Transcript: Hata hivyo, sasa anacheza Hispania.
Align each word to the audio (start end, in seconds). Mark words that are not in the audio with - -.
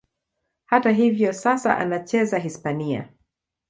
Hata 0.65 0.91
hivyo, 0.91 1.33
sasa 1.33 1.77
anacheza 1.77 2.37
Hispania. 2.39 3.09